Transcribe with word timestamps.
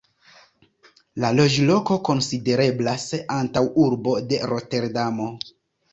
La 1.23 1.29
loĝloko 1.39 1.97
konsidereblas 2.09 3.07
antaŭurbo 3.39 4.19
de 4.33 4.41
Roterdamo. 4.55 5.29